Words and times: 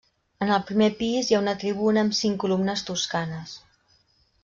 En 0.45 0.53
el 0.55 0.63
primer 0.69 0.87
pis, 1.01 1.29
hi 1.33 1.37
ha 1.37 1.43
una 1.45 1.55
tribuna 1.65 2.07
amb 2.07 2.19
cinc 2.23 2.41
columnes 2.47 2.87
toscanes. 2.91 3.57